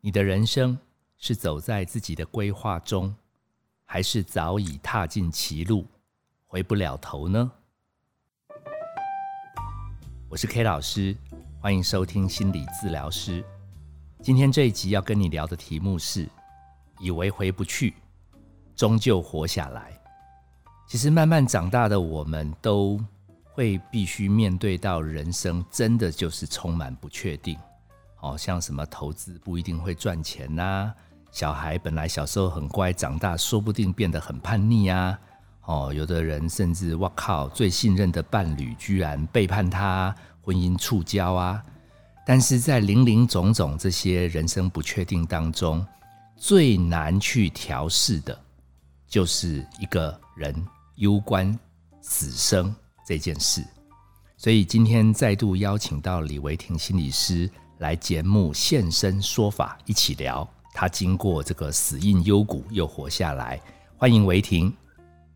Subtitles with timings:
[0.00, 0.78] 你的人生
[1.16, 3.12] 是走在自己的规划中，
[3.84, 5.84] 还是早已踏进歧路，
[6.46, 7.50] 回不了头呢？
[10.28, 11.16] 我是 K 老师，
[11.60, 13.44] 欢迎收听心理治疗师。
[14.22, 16.28] 今天这一集要跟你聊的题目是：
[17.00, 17.94] 以为回不去，
[18.76, 20.00] 终究活下来。
[20.86, 23.00] 其实慢慢长大的我们都
[23.42, 27.58] 会必须面对到人生，真的就是充满不确定。
[28.20, 30.92] 哦，像什么投资不一定会赚钱呐，
[31.30, 35.18] 小孩本来小时候很乖，长大说不定变得很叛逆啊。
[35.66, 41.62] 哦，有的人甚至我靠，最信任的伴侣居然背叛他，婚姻触礁啊！
[42.26, 45.86] 但是在林林总总这些人生不确定当中，
[46.36, 48.38] 最难去调试的，
[49.06, 51.56] 就是一个人攸关
[52.00, 52.74] 死生
[53.06, 53.62] 这件事。
[54.36, 63.60] 所以今天再度邀请到李维婷心理师来节目现身说法，一起聊他经过这个死印幽谷又活下来。
[63.96, 64.72] 欢迎维婷。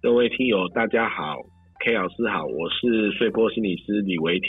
[0.03, 1.37] 各位听友，大家好
[1.84, 4.49] ，K 老师好，我是碎波心理师李维婷。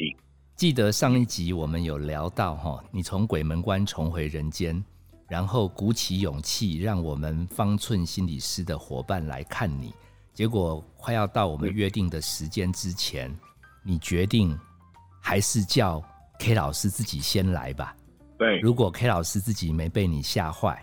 [0.55, 4.83] 记得上一集我们有聊到哈，你从鬼门关重回人间，
[5.28, 9.94] 然后鼓起勇气让我们方寸心理师的伙伴来看你，
[10.33, 13.31] 结果快要到我们约定的时间之前，
[13.83, 14.57] 你决定
[15.22, 16.03] 还是叫
[16.39, 17.95] K 老师自己先来吧。
[18.37, 20.81] 对，如果 K 老师自己没被你吓坏，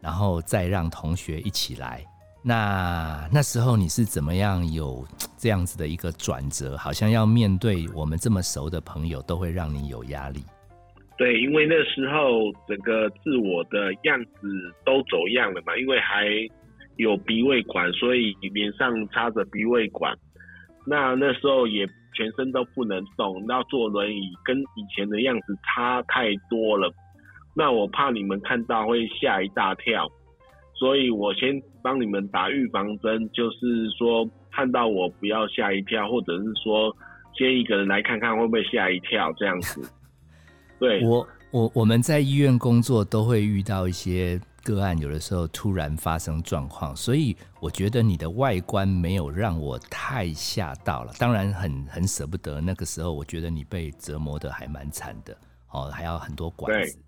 [0.00, 2.04] 然后再让同学一起来。
[2.46, 5.06] 那那时候你是怎么样有
[5.38, 6.76] 这样子的一个转折？
[6.76, 10.44] 好像要面对我们这么熟的朋友，都会让你有压力。
[11.16, 16.26] 对，因为那时候整个自我的样子都走样了嘛，因为还
[16.96, 20.14] 有鼻胃管，所以脸上插着鼻胃管。
[20.86, 26.92] 那那时候也全身都不能动，要坐轮椅，跟以前的样子差太多了。
[27.54, 30.10] 那我怕你们看到会吓一大跳。
[30.76, 36.94] 所以我先帮你们打预防针，就是说看到我不要吓一跳，或者是说
[37.32, 39.80] 先一个人来看看会不会吓一跳这样子。
[40.80, 51.12] 对我，我我们在医院工作都会遇到一些个案，有的时候突然发生状况，所以我觉得你的外观没有让我太吓到了。
[51.18, 55.36] 当然很很舍不得，那个时候我觉得你被折磨的还蛮惨的，
[55.70, 56.98] 哦，还要很多管子。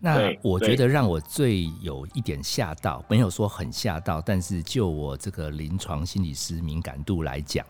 [0.00, 7.64] 那我觉得让我最有一点吓到，没有说很吓到，但是就我这个临床心理师敏感度来讲，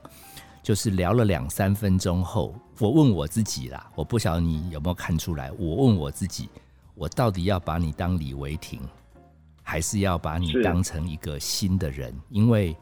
[0.61, 6.49] 就是聊了两三分钟后，我问我自己啦，我不晓得你有没有看出来，我问我自己，
[6.97, 8.81] 我到底要把你当李维廷，
[9.65, 12.15] 还是要把你当成一个新的人？
[12.29, 12.77] 因为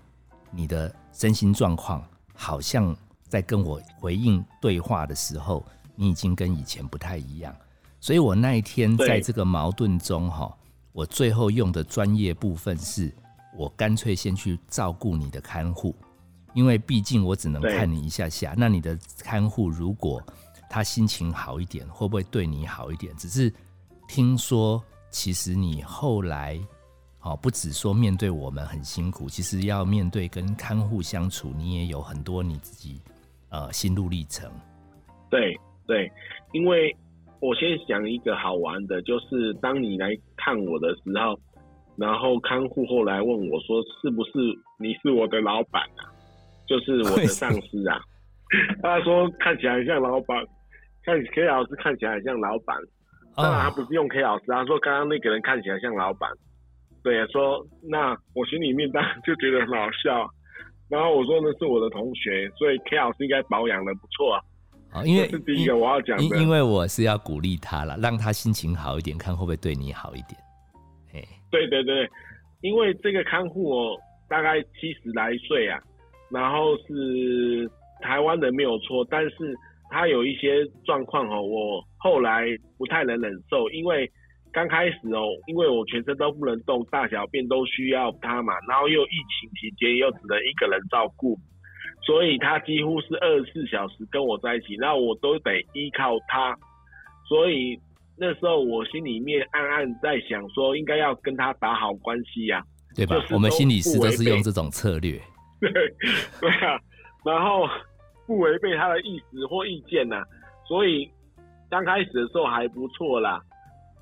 [0.50, 2.04] 你的身心状况
[2.34, 2.94] 好像
[3.28, 7.54] 在跟我回应对话的时候，你已经跟以前不太一样。
[8.00, 10.52] 所以我那一天在这个矛盾中，哈，
[10.90, 13.14] 我最后用的专业部分是，
[13.56, 15.94] 我干脆先去照顾你的看护，
[16.52, 18.54] 因为毕竟我只能看你一下下。
[18.58, 20.20] 那你的看护如果
[20.68, 23.14] 他心情好一点，会不会对你好一点？
[23.16, 23.52] 只是
[24.08, 24.82] 听说，
[25.12, 26.58] 其实你后来，
[27.20, 33.00] 哦，不只说面对我们很辛苦，其实要面对跟看护相处，你也有很多你自己
[33.50, 34.50] 呃心路历程。
[35.30, 35.56] 对
[35.86, 36.10] 对，
[36.52, 36.92] 因为。
[37.44, 41.36] 我先讲一个好玩的，就是当你来看我的时候，
[41.96, 44.30] 然后看护后来问我说：“是不是
[44.78, 46.06] 你是我的老板啊？
[46.68, 47.98] 就是我的上司啊？”
[48.80, 50.38] 他说看起来很像老板，
[51.02, 52.76] 看 K 老师看起来很像老板。
[53.36, 56.30] 当然他不是用 K 老师，他说刚刚那个人看起来像老板。
[57.02, 60.28] 对，说那我心里面当然就觉得很好笑。
[60.88, 64.40] 然后我说那是我的同学，所以 K 老师应该保养的不错啊。
[64.92, 70.38] 啊，因为是第一个我要讲的，因为我是要鼓励他了，让他心情好一点，看会不会对你好一点。
[71.14, 72.06] 哎，对对对，
[72.60, 75.80] 因为这个看护哦，大概七十来岁啊，
[76.30, 77.70] 然后是
[78.02, 79.56] 台湾人没有错，但是
[79.88, 82.46] 他有一些状况哦，我后来
[82.76, 84.10] 不太能忍受，因为
[84.52, 91.38] 刚开始哦，因为我全身都不能动，大小便都需要他嘛，然后又疫情期间又只能一个人照顾。
[92.04, 96.58] 所以他几乎是二十四小时跟我在一起，那我都得依靠他。
[97.28, 97.78] 所以
[98.18, 102.60] 那时候我心里面暗暗在想，说应该要跟他打好关系呀，
[102.96, 103.24] 对吧？
[103.30, 105.12] 我们心理师都是用这种策略。
[105.60, 105.70] 对
[106.40, 106.76] 对啊，
[107.24, 107.68] 然后
[108.26, 110.24] 不违背他的意思或意见呐。
[110.66, 111.08] 所以
[111.72, 113.40] 刚开始的时候还不错啦，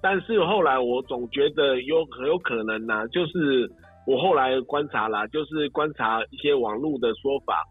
[0.02, 3.70] 但是后来我总觉得有很有可能呐，就是
[4.08, 7.64] 我后来观察啦，就是观察一些网络的说法。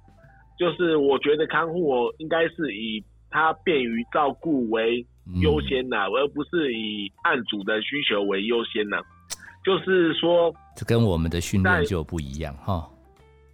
[0.57, 5.05] 就是我觉得看护我应该是以他便于照顾为
[5.41, 9.01] 优先呐，而不是以案主的需求为优先呐。
[9.65, 12.87] 就是说，这跟我们的训练就不一样哈。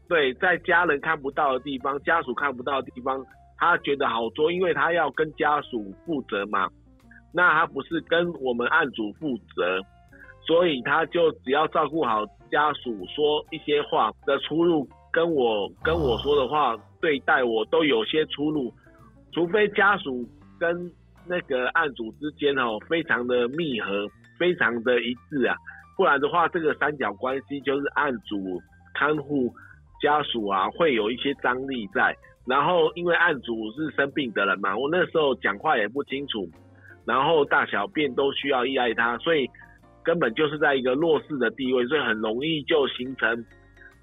[0.08, 3.26] 对，在家人看不到的地方，家属看不到的地方，
[3.58, 6.70] 他觉得好做，因为他要跟家属负责嘛。
[7.34, 9.82] 那他不是跟我们案主负责，
[10.48, 18.74] 所以他就只要照顾好家属，说一些话的出入，跟我跟我说的话对待我都有些出入，
[19.34, 20.26] 除非家属
[20.58, 20.90] 跟
[21.28, 24.08] 那个案主之间哦非常的密合，
[24.40, 25.58] 非常的一致啊。
[25.98, 28.62] 不然的话，这个三角关系就是案主、
[28.94, 29.54] 看护、
[30.02, 32.16] 家属啊，会有一些张力在。
[32.46, 36.48] 然后因为案主是生病的人嘛，我那时候讲话也不清楚，
[37.06, 39.50] 然后大小便都需要依赖他，所以
[40.04, 43.46] 根本就是在一个弱势的地位，所以很容易就形成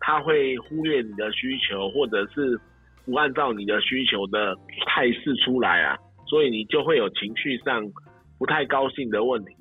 [0.00, 2.58] 他会忽略你的需求，或者是
[3.04, 4.56] 不按照你的需求的
[4.86, 5.96] 态势出来啊，
[6.26, 7.84] 所以你就会有情绪上
[8.38, 9.54] 不太高兴的问题。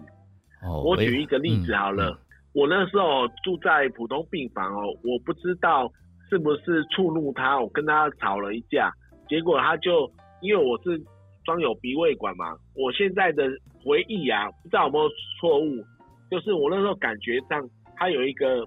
[0.83, 2.17] 我举一个例子好了，
[2.53, 5.91] 我那时候住在普通病房哦，我不知道
[6.31, 8.89] 是不是触怒他，我跟他吵了一架，
[9.29, 10.09] 结果他就
[10.41, 10.99] 因为我是
[11.43, 13.47] 装有鼻胃管嘛，我现在的
[13.83, 15.85] 回忆啊，不知道有没有错误，
[16.31, 17.61] 就是我那时候感觉上
[17.97, 18.65] 他有一个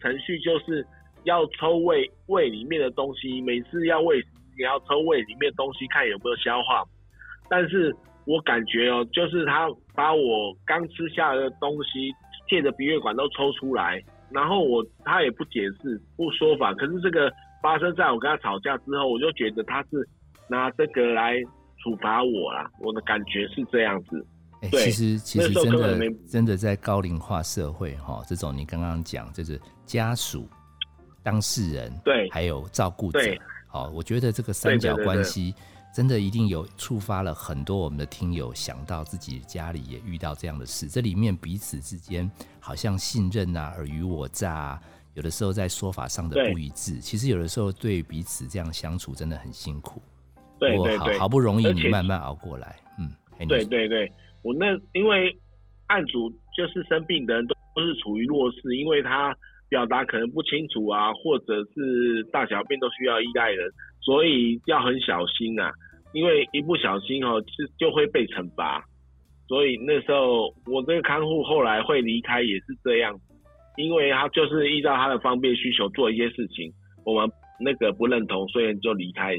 [0.00, 0.86] 程序，就是
[1.24, 4.18] 要抽胃胃里面的东西，每次要喂
[4.58, 6.84] 也要抽胃里面的东西，看有没有消化，
[7.48, 7.96] 但是。
[8.28, 12.10] 我感觉哦，就是他把我刚吃下的东西
[12.48, 17.32] 借着鼻胃管都抽出来，然后我他也不解释不说法，可是这个
[17.62, 20.08] 发生在我跟他吵架之后，我就觉得他是
[20.48, 21.40] 拿这个来
[21.82, 24.26] 处罚我啦，我的感觉是这样子。
[24.70, 30.48] 对，其实其实真的真的在高龄化社会哈，这种你刚刚讲就是家属、
[31.22, 33.20] 当事人对，还有照顾者，
[33.68, 35.54] 好，我觉得这个三角关系。
[35.96, 44.80] 真的一定有触发了很多我们的听友想到自己家里也遇到这样的事，这里面彼此之间好像信任啊、尔虞我诈，啊，
[45.14, 50.02] 有的时候在说法上的不一致，其实有的时候对彼此这样相处真的很辛苦。
[50.58, 55.34] 对对对，好不容易你慢慢熬过来，嗯，对对对，我那因为
[55.86, 59.34] 案主就是生病的人都都是处于弱势，因为他
[59.70, 63.66] 表达可能不清楚啊，或者是大小便都需要依赖人，
[64.02, 65.72] 所以要很小心啊。
[66.16, 68.82] 因为一不小心哦，就就会被惩罚，
[69.46, 73.14] 所以那时候我这个看护后来会离开也是这样，
[73.76, 76.72] 因为他就是依照他的方便需求做一些事情，
[77.04, 77.30] 我们
[77.60, 79.36] 那个不认同，所以就离开，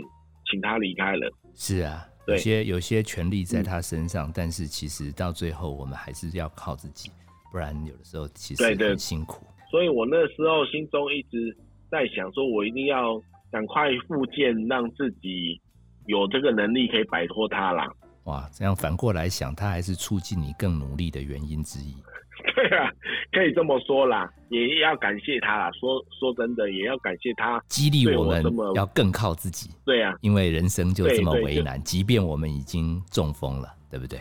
[0.52, 1.28] 请他离开了。
[1.56, 7.10] 是啊，有些有些权利在他身上，但是其实到最后我们还是要靠自己，
[7.52, 9.44] 不然有的时候其实很辛苦。
[9.72, 11.58] 所以我那时候心中一直
[11.90, 13.20] 在想，说我一定要
[13.52, 15.60] 赶快复健，让自己。
[16.08, 17.88] 有这个能力可以摆脱他啦。
[18.24, 21.96] 哇，这样反过来想，他还是促进你更努力的原因之一。
[22.54, 22.92] 对啊，
[23.32, 25.72] 可以这么说啦，也要感谢他啦。
[25.72, 28.44] 说说真的，也要感谢他激励我们
[28.76, 29.70] 要更靠自己。
[29.86, 34.20] 对啊，因为人生就这么为难，即便我们已经中风了，对不对？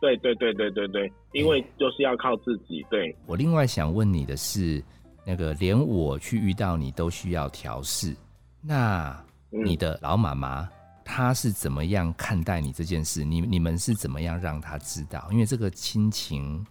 [0.00, 2.84] 对对对对对对，因为就是要靠自己。
[2.90, 4.82] 对我另外想问你的是，
[5.24, 8.14] 那个连我去遇到你都需要调试，
[8.60, 9.16] 那
[9.48, 10.68] 你的老妈妈？
[11.04, 13.24] 他是怎么样看待你这件事？
[13.24, 15.28] 你你们是怎么样让他知道？
[15.30, 16.64] 因为这个亲情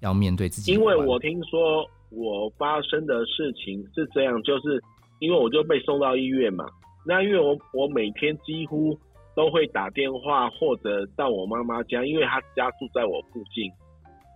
[0.00, 0.72] 要面对自己。
[0.72, 4.82] 因为我听说我发生的事情是这样，就是
[5.18, 6.64] 因为我就被送到医院嘛。
[7.04, 8.98] 那因为我我每天几乎
[9.34, 13.70] 都会打电话或者到我妈妈家，因为她家住在我附近，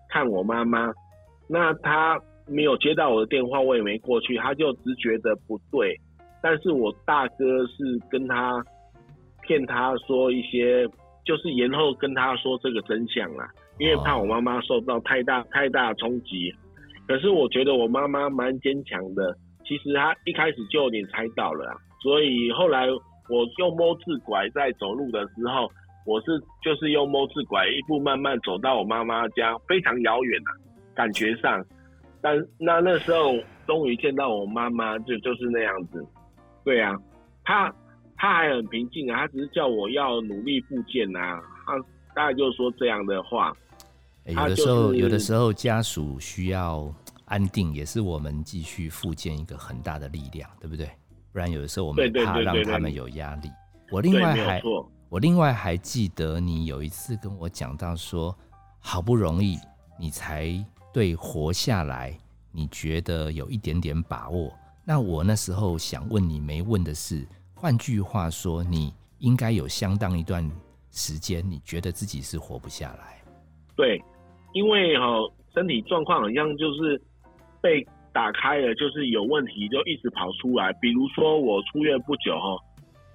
[0.09, 0.93] 看我妈妈。
[1.49, 5.99] 那她没有接到我的电话，我也没过去，她就只觉得不对。
[6.43, 8.63] 但是我大哥是跟他。
[9.47, 10.87] 骗他说一些，
[11.25, 13.49] 就是延后跟他说这个真相啦，
[13.79, 16.53] 因为怕我妈妈受到太大太大冲击。
[17.07, 22.87] 可是我觉得我妈妈蛮坚强的，其实她一开始就有点猜到了，所以后来
[23.29, 25.71] 我用摸字拐在走路的时候，
[26.07, 26.27] 我是
[26.63, 30.51] 就是用摸字拐一步慢慢走到我妈妈家，非常遥远啊，
[30.95, 31.63] 感觉上。
[32.23, 33.35] 但那那时候
[33.67, 36.03] 终于见到我妈妈，就就是那样子。
[36.65, 36.95] 对啊，
[37.45, 37.75] 她。
[38.17, 41.79] 他还很平静啊，他只是叫我要努力复健啊，他
[42.15, 43.55] 大概就是说这样的话。
[44.27, 46.91] 有的时候，有的时候家属需要
[47.27, 50.89] 安定，也是我们继续复健一个很大的力量，对不对？
[51.33, 53.51] 不然有的时候我们怕让他们有压力。
[53.91, 54.63] 我另外还，
[55.11, 58.35] 我另外还记得你有一次跟我讲到说，
[58.79, 59.59] 好不容易
[59.99, 62.17] 你才对活下来，
[62.51, 64.51] 你觉得有一点点把握。
[64.85, 67.27] 那我那时候想问你没问的是。
[67.55, 70.45] 换句话说，你应该有相当一段
[70.91, 73.23] 时间，你觉得自己是活不下来？
[73.77, 74.01] 对，
[74.53, 75.07] 因为哈
[75.55, 77.01] 身体状况好像就是
[77.63, 80.73] 被打开了，就是有问题就一直跑出来。
[80.75, 82.57] 比如说我出院不久哈，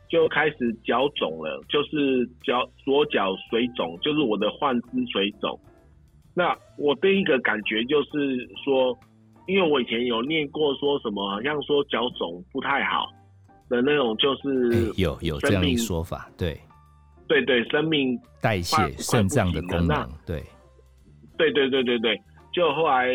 [0.09, 5.59] 就开始脚肿了，就是脚左脚水肿，就是我的患肢水肿。
[6.33, 8.97] 那我第一个感觉就是说，
[9.47, 13.09] 因为我以前有念过说什么，好像说脚肿不太好
[13.69, 16.59] 的那种，就是有有这样一说法，对。
[17.27, 20.43] 对对，生命代谢、肾脏的功能，对，
[21.37, 22.19] 对对对对对，
[22.51, 23.07] 就后来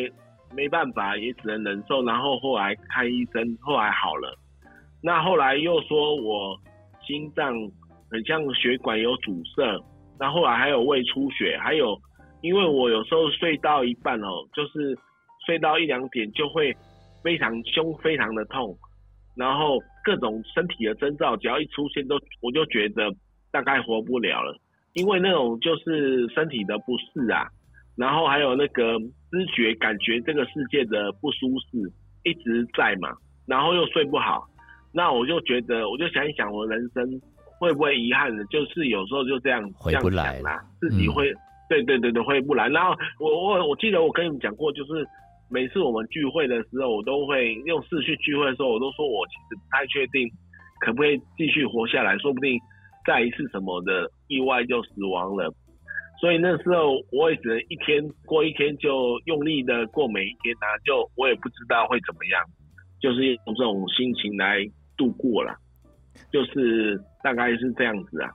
[0.55, 2.01] 没办法，也只能忍受。
[2.05, 4.39] 然后后来看医生，后来好了。
[5.03, 6.57] 那后来又说我
[7.05, 7.53] 心脏
[8.09, 9.65] 很像血管有阻塞，
[10.17, 12.01] 那后来还有胃出血，还有
[12.41, 14.97] 因为我有时候睡到一半哦，就是
[15.45, 16.73] 睡到一两点就会
[17.21, 18.79] 非常胸非常的痛，
[19.37, 23.13] 然后各种身体的征兆只要一出现，都我就觉得。
[23.55, 24.59] 大概活不了了，
[24.95, 27.47] 因为那种就是身体的不适啊，
[27.95, 28.99] 然后还有那个
[29.31, 31.79] 知觉感觉这个世界的不舒适
[32.25, 33.11] 一直在嘛，
[33.47, 34.45] 然后又睡不好，
[34.93, 37.09] 那我就觉得，我就想一想，我人生
[37.61, 41.33] 会不会遗憾的，就是有时候就这样回不来啦，自己会，
[41.69, 42.69] 对对对对，回不来。
[42.69, 45.07] 然后我我我记得我跟你们讲过，就是
[45.51, 50.29] 每次我们聚会的时候，我都会用视讯聚会的时候，我都说我其实不太确定
[50.81, 52.59] 可不可以继续活下来，说不定。
[53.07, 55.53] 再一次什么的意外就死亡了，
[56.19, 62.43] 所以那时候我也只能一天过一天，就用力的过每一天啊，就我也不知道会怎么样，
[62.99, 65.55] 就是用这种心情来度过了，
[66.33, 68.31] 就是大概是这样子啊。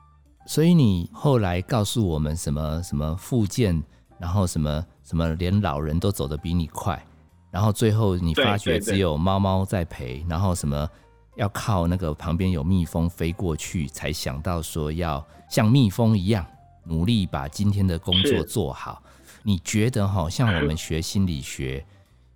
[0.46, 3.74] 所以你后来告诉我们什么什么复健，
[4.22, 7.04] 然后什么什么连老人都走得比你快，
[7.50, 10.88] 然后最后你发觉只有猫猫在陪，然后什么。
[11.36, 16.46] 要靠那个旁边有蜜蜂飞过去，才想到说要像蜜蜂一样
[16.84, 19.02] 努力把今天的工作做好。
[19.42, 21.86] 你觉得哈，像我们学心理学，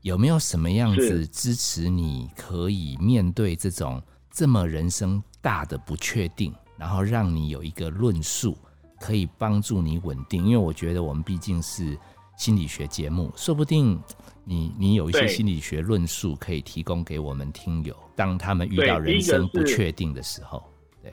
[0.03, 4.01] 有没有什么样子支持你可以面对这种
[4.31, 8.57] 这么人生大的不确定，然后让你有一个论述
[9.01, 10.45] 可以帮助你稳定？
[10.45, 11.97] 因为我觉得我们毕竟是
[12.37, 13.99] 心理学节目，说不定。
[14.45, 20.61] 你你有一些心理学论述可以提供给我们听友，当他们遇到人生不确定的时候。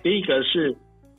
[0.03, 0.77] 第一个是，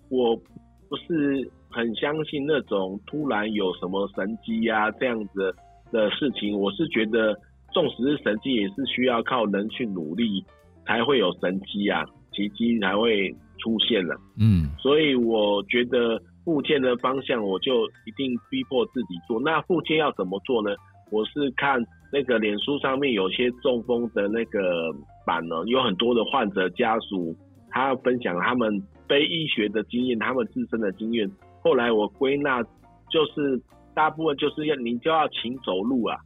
[0.10, 5.56] 我不是很相信那种突然有什么神机啊这样子
[5.90, 6.60] 的事情。
[6.60, 7.34] 我是觉得，
[7.72, 10.44] 纵使是神机，也是需要靠人去努力
[10.86, 12.04] 才会有神机啊，
[12.34, 14.20] 奇迹才会出现了。
[14.38, 19.40] 嗯，所以我觉得附件的方向，我就一定逼迫自己做。
[19.42, 20.76] 那附件要怎么做呢？
[21.12, 21.84] 我是看。
[22.14, 24.94] 那个脸书上面有些中风的那个
[25.26, 27.34] 版呢，有很多的患者家属，
[27.70, 28.70] 他分享他们
[29.08, 31.32] 非医学的经验，他们自身的经验。
[31.62, 32.62] 后来我归纳，
[33.10, 33.58] 就是
[33.96, 36.18] 大部分就是要你就要勤走路啊，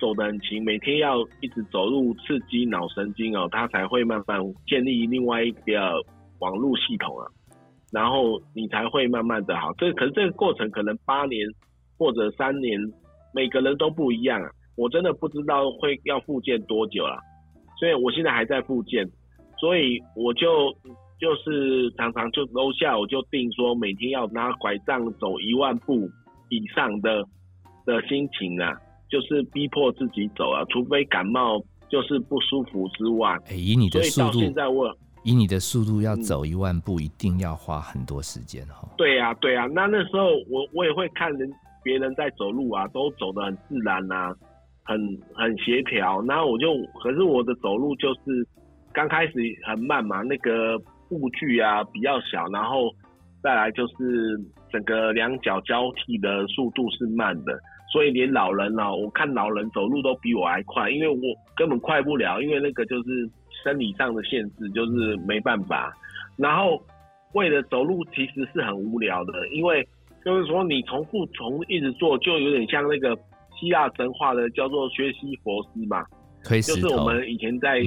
[0.00, 5.92] 走得很勤，每天要一直走路，刺激脑神经哦，它才会慢慢建立另外一个
[6.38, 7.28] 网络系统啊，
[7.90, 9.72] 然后你才会慢慢的好。
[9.78, 11.40] 这可是这个过程可能八年
[11.96, 12.78] 或者三年，
[13.34, 14.50] 每个人都不一样啊。
[14.76, 17.18] 我真的不知道会要复健多久了，
[17.80, 19.04] 所以我现在还在复健，
[19.58, 20.72] 所以我就
[21.18, 26.08] 就是常常就楼下我就定说每天要拿拐杖走一万步
[26.48, 27.24] 以上的
[27.84, 28.72] 的心情啊，
[29.10, 38.88] 就是逼迫自己走啊，除非感冒就是不舒服之外，以你的速度，现在我以你的速度要走一万步，一定要花很多时间哈。
[38.96, 41.50] 对呀，对呀，那那时候我我也会看人
[41.82, 44.34] 别人在走路啊，都走得很自然呐。
[44.90, 44.98] 很
[45.34, 46.72] 很协调，然后我就，
[47.02, 48.42] 可是我的走路就是
[48.90, 49.34] 刚开始
[49.66, 50.78] 很慢嘛，那个
[51.10, 52.90] 步距啊比较小，然后
[53.42, 54.40] 再来就是
[54.72, 57.52] 整个两脚交替的速度是慢的，
[57.92, 61.20] 所以连老人哦，我看老人走路都比我还快，因为我
[61.54, 63.28] 根本快不了，因为那个就是
[63.62, 65.92] 生理上的限制，就是没办法。
[66.36, 66.82] 然后
[67.32, 69.86] 为了走路其实是很无聊的，因为
[70.24, 73.18] 就是说你重复从一直做，就有点像那个。
[73.60, 76.06] 希腊神话的叫做薛西佛斯嘛，
[76.44, 77.82] 就是我们以前在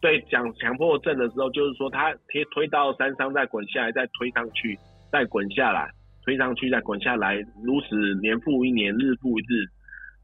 [0.00, 4.78] 对讲强迫症的时候，就是说他推推到山上再滚下来，再推上去，
[5.12, 5.90] 再滚下来，
[6.24, 9.68] 推上去再滚下来，如此年复一年，日复一日，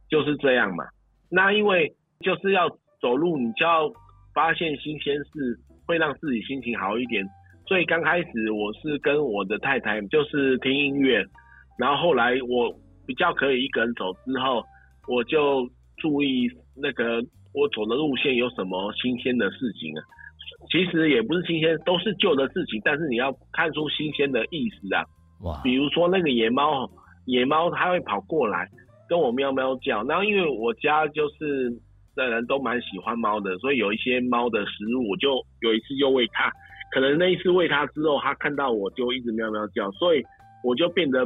[0.08, 0.82] 就是这样嘛。
[1.28, 2.66] 那因为就是要
[3.02, 3.86] 走路，你就要
[4.34, 7.26] 发现新鲜事，会让自己心情好一点。
[7.66, 11.24] 所以刚开始我是跟我的太太就是听音乐，
[11.78, 12.74] 然后后来我。
[13.06, 14.62] 比较可以一个人走之后，
[15.08, 17.20] 我就注意那个
[17.52, 20.00] 我走的路线有什么新鲜的事情啊。
[20.70, 25.02] 其实也不是新鲜，都是旧的事情，但是你要看出新鲜的意思啊。
[25.42, 26.88] 哇，比如说那个野猫，
[27.24, 28.68] 野猫它会跑过来
[29.08, 31.72] 跟我喵喵叫，然后因为我家就是
[32.14, 36.52] 的人都蛮喜欢猫的，所以有一些猫的食物，我就有一次又喂它，
[36.92, 40.22] 可能那一次喂它之后，它看到我就一直喵喵叫，所以
[40.62, 41.24] 我就变得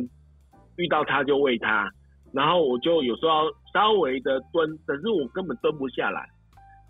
[0.77, 1.91] 遇到它就喂它，
[2.33, 6.29] 然后我就有时候稍微的蹲，可是我根本蹲不下来，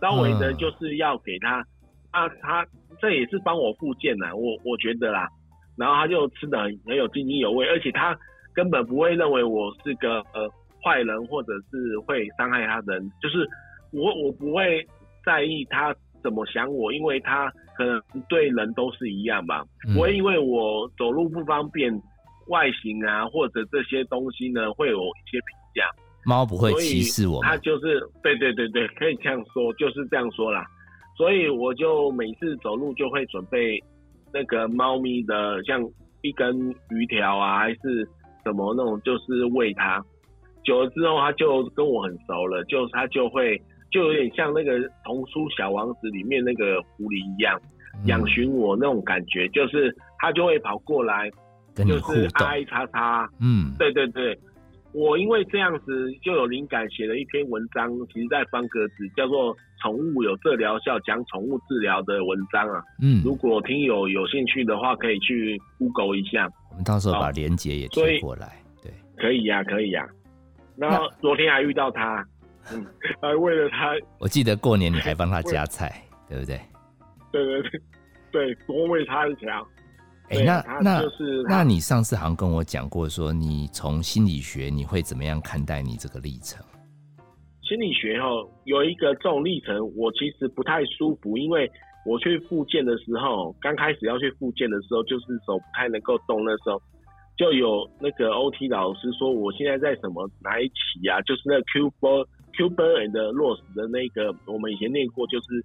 [0.01, 1.65] 稍微的就是要给它，
[2.11, 2.67] 啊，它
[3.01, 5.29] 这也是帮我复健呐，我我觉得啦。
[5.77, 8.17] 然后它就吃的很很有津津有味，而且它
[8.55, 10.49] 根本不会认为我是个呃
[10.81, 13.11] 坏人，或者是会伤害他人。
[13.21, 13.45] 就是
[13.95, 14.85] 我我不会
[15.25, 21.93] 在意他怎么想我，因为他可能对人都是一样吧，不会因为我走路不方便、
[22.49, 25.89] 外形啊或者这些东西呢会有一些评价。
[26.25, 30.67] 猫不会歧视我，它就是对对对对，可以这样说，就是这样说啦。
[31.17, 33.79] 所以我就每次走路就会准备。
[34.37, 35.81] 那个猫咪的像
[36.23, 36.59] 一根
[36.91, 38.05] 鱼条啊，还是
[38.43, 40.05] 什么那种，就是喂它。
[40.65, 43.57] 久了之后，它就跟我很熟了，就它就会
[43.91, 47.61] 就有点像那个童书《小王子》里面那个狐狸一样，
[48.07, 51.31] 养寻我那种感觉，就是它就会跑过来，
[51.77, 53.29] 就是挨叉叉。
[53.41, 54.39] 嗯，对对对。
[54.93, 62.81] 我因为这样子就有灵感，写了一篇文章，其实在方格子，叫做《宠物有这疗效》，讲宠物治疗的文章啊。
[63.03, 66.49] 嗯，如果听友有兴趣的话，可以去 Google 一下。
[66.71, 68.63] 我们到时候把链接也贴过来。
[68.81, 70.07] 对，可以呀，可以呀。
[70.77, 72.25] 那昨天还遇到他，
[72.73, 72.87] 嗯，
[73.21, 76.61] 还为了他，我记得过年你还帮他夹菜，对不对？
[77.33, 77.81] 对对对，
[78.31, 79.67] 对，多为他一条。
[80.31, 81.03] 哎，那那
[81.47, 86.65] 那你上次好像跟我讲过，说你从心理学你会怎么样看待你这个历程？
[87.63, 91.71] 心理学哦，有一个这种历程，我其实不太舒服，因为
[92.07, 96.81] 我去复健的时候，刚开始要去复健的时候，就是手不太能够动，那时候
[97.37, 101.21] 就有那个 OT 老师说，我现在在什么哪一期啊？
[101.23, 105.65] 就是那 Q Ber Q Ber and Ross 的那个，我们以前念过，就是。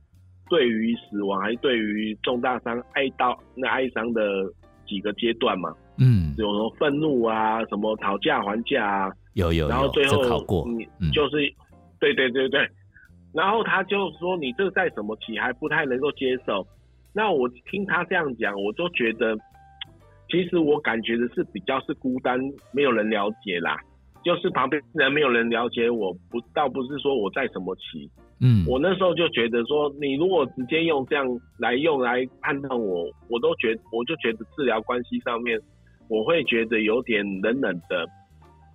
[0.49, 4.51] 对于死亡还是对于重大伤哀悼那哀伤的
[4.87, 10.67] 几个阶段嘛，嗯，有什么愤怒啊，什么讨价还价啊，有有，然后最后考过，
[10.99, 11.35] 嗯，就是，
[11.99, 12.67] 对对对对，
[13.31, 16.65] 然后他就说你这在什么期还不太能够接受，
[17.13, 19.37] 那我听他这样讲，我都觉得，
[20.31, 22.39] 其实我感觉的是比较是孤单，
[22.71, 23.77] 没有人了解啦，
[24.23, 28.09] 就是旁边人没有人了解我，不倒不是说我在什么期。
[28.41, 31.25] 嗯，我那时候就觉得说，你如果直接用这样
[31.57, 35.59] 来用来判断我，我都觉我就觉得治疗关系上面，
[36.07, 38.07] 我会觉得有点冷冷的，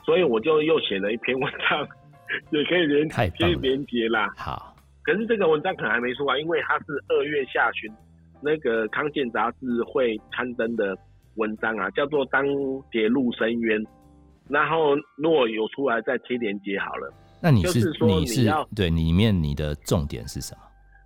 [0.05, 1.87] 所以我就又写了一篇文章，
[2.53, 4.31] 也可以连可以连接啦。
[4.37, 7.91] 好，可是这个文章可能还没出来，因为它是二月下旬
[8.43, 10.95] 那个康健杂志会刊登的
[11.37, 12.45] 文章啊，叫做《当
[12.91, 13.81] 跌入深渊》，
[14.49, 17.13] 然后如果有出来再贴连接好了。
[17.43, 20.61] 那你是你是对里面你的重点是什么？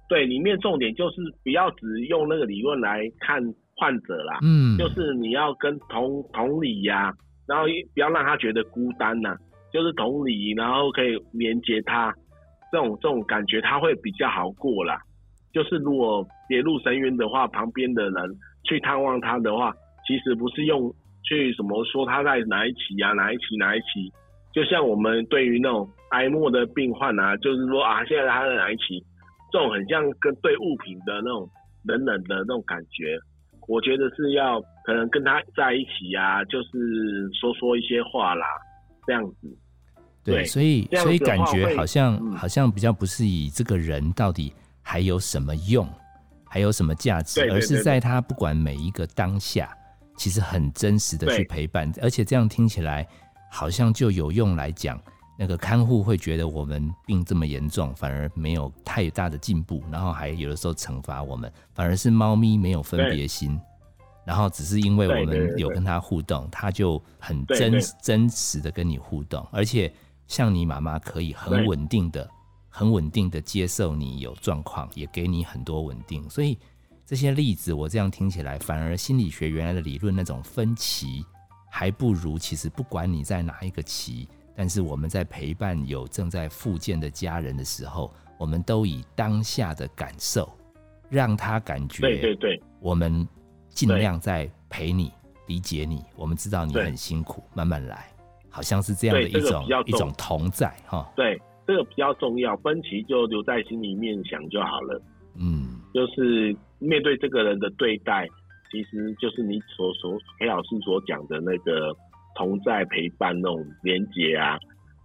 [0.08, 3.42] 对，里面重点就是不要只用那个理论来看
[3.76, 7.12] 患者啦，嗯，就是你要跟同同理呀，
[7.46, 9.36] 然后不要让他觉得孤单呐，
[9.72, 12.14] 就是同理，然后可以连接他，
[12.72, 14.98] 这种这种感觉他会比较好过啦。
[15.52, 18.14] 就是如果跌入深渊的话，旁边的人
[18.64, 19.74] 去探望他的话，
[20.06, 20.90] 其实不是用
[21.22, 24.12] 去什么说他在哪一期啊，哪一期哪一期。
[24.52, 29.04] 就像我们对于那种哀莫的病患啊，就是说啊，现在他在哪一期，
[29.52, 31.48] 这种很像跟对物品的那种
[31.84, 33.18] 冷冷的那种感觉，
[33.68, 38.46] 我觉得是要可能跟他在一起啊，就是说说一些话啦，
[39.06, 39.56] 这样子。
[40.24, 44.52] 对，所以所以感觉好像好像比较不是以这个人到底
[44.82, 45.88] 还有什么用，
[46.46, 49.70] 还有什么价值，而是在他不管每一个当下，
[50.18, 53.08] 其实很真实的去陪伴，而且这样听起来。
[53.50, 55.00] 好像就有用来讲，
[55.38, 63.58] 那个看护会觉得我们病这么严重，反而没有太大的进步，然后还有的时候惩罚我们，反而是猫咪没有分别心，
[64.26, 69.90] 然后只是因为我们有跟它互动，它就很真真实的跟你互动，而且
[70.26, 72.28] 像你妈妈可以很稳定的、
[72.68, 76.58] 很稳定的接受你有状况，也给你很多稳定，所以
[77.08, 81.24] 这些例子我这样听起来，反而心理学原来的理论那种分歧。
[81.70, 90.52] 还不如，其实不管你在哪一个期，但是我们在陪伴有正在复健的家人的时候，我们都以当下的感受，
[91.08, 93.26] 让他感觉，对对对，我们
[93.70, 95.10] 尽量在陪你，
[95.46, 98.06] 理解你，我们知道你很辛苦，慢慢来，
[98.50, 101.10] 好像是这样的一种一种同在哈。
[101.16, 105.02] 对，这个比较重要，分歧就留在心里面想就好了。
[105.36, 108.26] 嗯，就是面对这个人的对待。
[108.70, 111.90] 其实就是你所所裴老师所讲的那个
[112.36, 114.58] 同在陪伴那种连接啊，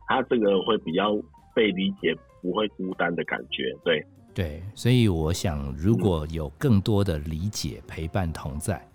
[0.06, 1.15] 他这个会比较
[1.56, 3.74] 被理解，不会孤单的感觉。
[3.86, 8.86] 对对，所以我想，如果有更多的理解、陪伴、同在，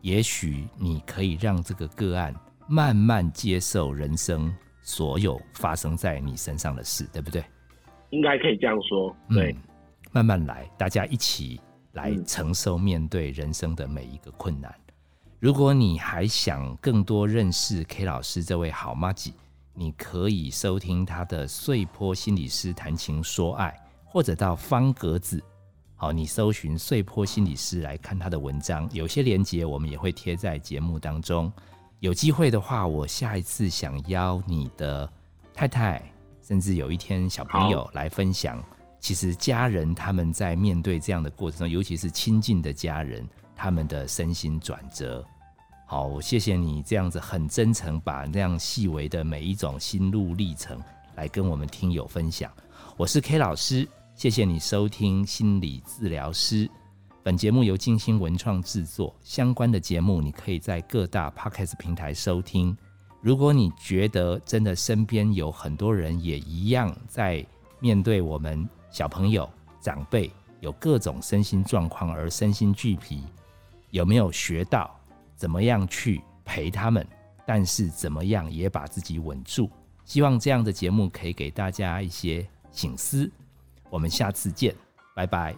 [0.00, 2.34] 也许你可以让这个个案
[2.68, 7.44] 慢慢接受人生所有发生在你身上的事，对不对？
[8.10, 9.14] 应该可以这样说。
[9.28, 9.54] 对，
[10.16, 11.60] 慢慢来，大家一起。
[11.92, 14.70] 来承受面对人生的每一个困难。
[15.40, 19.32] 如果你还想更多认识 K 老师这位好妈吉，
[19.72, 23.74] 你可以收听他的碎坡心理师谈情说爱，
[24.04, 25.42] 或者到方格子，
[25.94, 28.86] 好，你搜寻碎坡心理师来看他的文章。
[28.92, 31.50] 有些连接我们也会贴在节目当中。
[32.00, 35.10] 有机会的话，我下一次想邀你的
[35.54, 36.02] 太太，
[36.42, 38.62] 甚至有一天小朋友来分享。
[38.98, 45.24] 其实家人他们在面对这样的过程中，尤其是亲近的家人，他们的身心转折。
[45.86, 50.82] 好，谢谢你这样子很真诚，把那样细微的每一种心路历程
[51.14, 52.50] 来跟我们听友分享。
[52.96, 56.68] 我是 K 老师，谢谢你收听心理治疗师。
[57.22, 62.76] 本节目由金星文创制作，相关的节目你可以在各大 Podcast 平台收听。
[63.20, 67.46] 如果你觉得真的身边有很多人也一样在
[67.78, 68.68] 面对我们。
[68.96, 69.46] 小朋友、
[69.78, 73.24] 长辈有各种身心状况而身心俱疲，
[73.90, 74.98] 有没有学到
[75.34, 77.06] 怎么样去陪他们？
[77.44, 79.68] 但是怎么样也把自己稳住？
[80.06, 83.30] 希望这样的节目可以给大家一些醒思。
[83.90, 84.74] 我们下次见，
[85.14, 85.54] 拜拜。